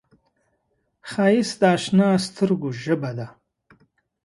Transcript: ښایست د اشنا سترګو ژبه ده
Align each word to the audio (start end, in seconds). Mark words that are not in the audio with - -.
ښایست 1.09 1.57
د 1.61 1.63
اشنا 1.75 2.09
سترګو 2.25 2.69
ژبه 2.83 3.11
ده 3.17 3.27